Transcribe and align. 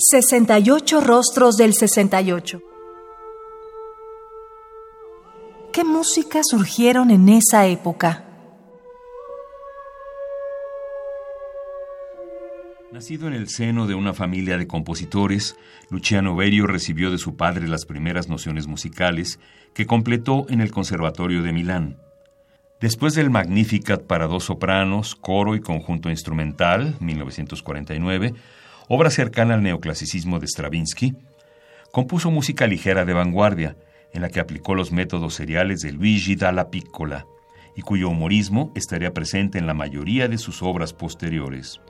68 0.00 1.00
rostros 1.00 1.56
del 1.56 1.74
68. 1.74 2.62
¿Qué 5.72 5.82
música 5.82 6.38
surgieron 6.44 7.10
en 7.10 7.28
esa 7.28 7.66
época? 7.66 8.24
Nacido 12.92 13.26
en 13.26 13.32
el 13.32 13.48
seno 13.48 13.88
de 13.88 13.96
una 13.96 14.14
familia 14.14 14.56
de 14.56 14.68
compositores, 14.68 15.56
Luciano 15.90 16.36
Berio 16.36 16.68
recibió 16.68 17.10
de 17.10 17.18
su 17.18 17.34
padre 17.34 17.66
las 17.66 17.84
primeras 17.84 18.28
nociones 18.28 18.68
musicales 18.68 19.40
que 19.74 19.88
completó 19.88 20.46
en 20.48 20.60
el 20.60 20.70
Conservatorio 20.70 21.42
de 21.42 21.52
Milán. 21.52 21.98
Después 22.80 23.16
del 23.16 23.30
Magnificat 23.30 24.04
para 24.04 24.28
dos 24.28 24.44
sopranos, 24.44 25.16
coro 25.16 25.56
y 25.56 25.60
conjunto 25.60 26.08
instrumental, 26.08 26.96
1949, 27.00 28.34
obra 28.88 29.10
cercana 29.10 29.54
al 29.54 29.62
neoclasicismo 29.62 30.38
de 30.40 30.46
Stravinsky, 30.46 31.14
compuso 31.92 32.30
música 32.30 32.66
ligera 32.66 33.04
de 33.04 33.12
vanguardia, 33.12 33.76
en 34.12 34.22
la 34.22 34.30
que 34.30 34.40
aplicó 34.40 34.74
los 34.74 34.90
métodos 34.92 35.34
seriales 35.34 35.80
de 35.80 35.92
Luigi 35.92 36.34
Dalla 36.34 36.70
Piccola, 36.70 37.26
y 37.76 37.82
cuyo 37.82 38.08
humorismo 38.08 38.72
estaría 38.74 39.12
presente 39.12 39.58
en 39.58 39.66
la 39.66 39.74
mayoría 39.74 40.26
de 40.26 40.38
sus 40.38 40.62
obras 40.62 40.92
posteriores. 40.92 41.80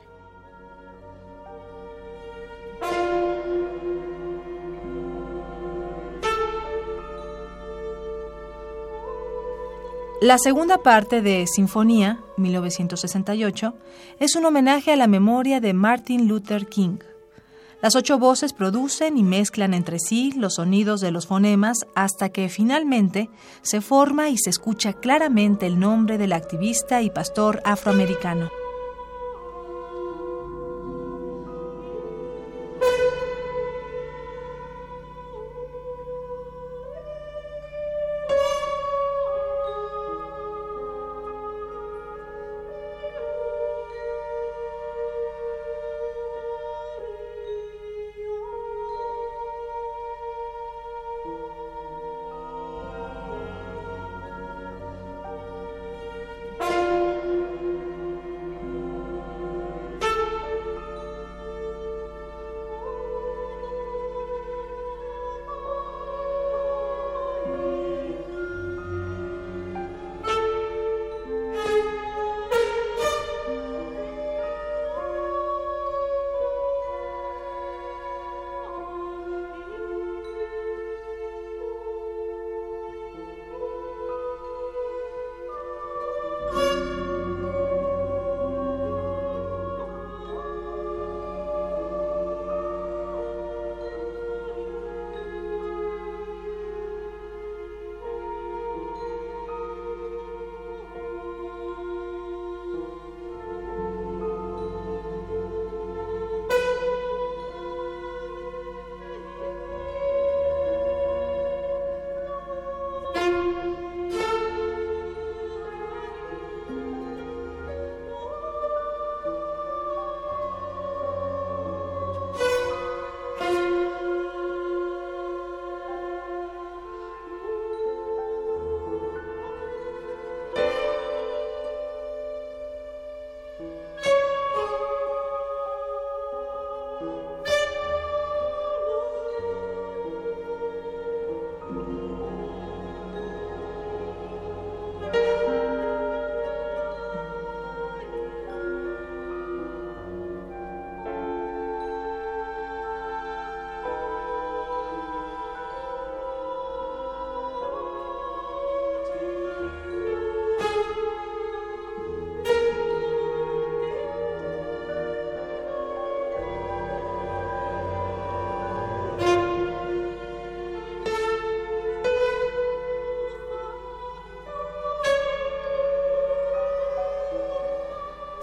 La 10.21 10.37
segunda 10.37 10.79
parte 10.79 11.21
de 11.21 11.47
Sinfonía, 11.47 12.19
1968, 12.35 13.73
es 14.19 14.35
un 14.35 14.43
homenaje 14.43 14.91
a 14.91 14.97
la 14.97 15.07
memoria 15.07 15.61
de 15.61 15.73
Martin 15.73 16.27
Luther 16.27 16.67
King. 16.67 16.97
Las 17.81 17.95
ocho 17.95 18.19
voces 18.19 18.51
producen 18.51 19.17
y 19.17 19.23
mezclan 19.23 19.73
entre 19.73 19.97
sí 19.97 20.33
los 20.35 20.55
sonidos 20.55 20.99
de 20.99 21.11
los 21.11 21.25
fonemas 21.25 21.87
hasta 21.95 22.27
que 22.27 22.49
finalmente 22.49 23.29
se 23.61 23.79
forma 23.79 24.27
y 24.27 24.37
se 24.37 24.49
escucha 24.49 24.91
claramente 24.91 25.67
el 25.67 25.79
nombre 25.79 26.17
del 26.17 26.33
activista 26.33 27.01
y 27.01 27.09
pastor 27.09 27.61
afroamericano. 27.63 28.49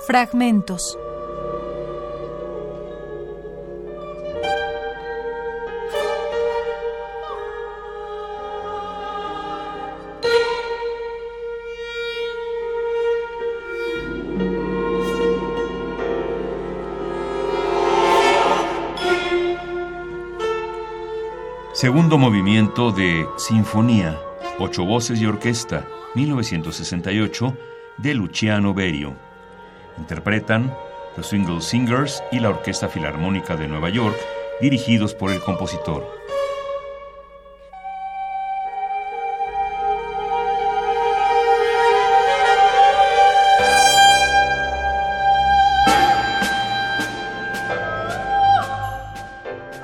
Fragmentos. 0.06 0.96
Segundo 21.72 22.16
movimiento 22.16 22.92
de 22.92 23.26
Sinfonía, 23.36 24.20
ocho 24.60 24.84
voces 24.84 25.20
y 25.20 25.26
orquesta, 25.26 25.88
1968, 26.14 27.56
de 27.98 28.14
Luciano 28.14 28.72
Berio. 28.72 29.25
Interpretan 29.98 30.74
The 31.16 31.22
Single 31.22 31.62
Singers 31.62 32.22
y 32.30 32.40
la 32.40 32.50
Orquesta 32.50 32.88
Filarmónica 32.88 33.56
de 33.56 33.68
Nueva 33.68 33.88
York, 33.88 34.16
dirigidos 34.60 35.15
por 35.15 35.30
el 35.30 35.41
compositor. 35.41 36.06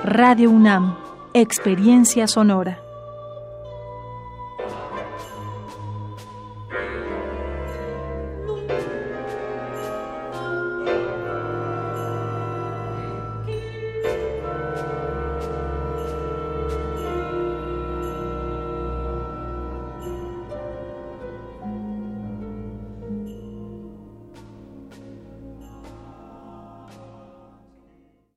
Radio 0.04 0.50
UNAM, 0.50 0.98
Experiencia 1.32 2.26
Sonora. 2.26 2.81